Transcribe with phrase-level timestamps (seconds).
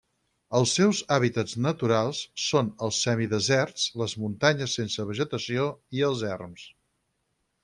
[0.59, 5.69] Els seus hàbitats naturals són els semideserts, les muntanyes sense vegetació
[6.01, 6.67] i els erms.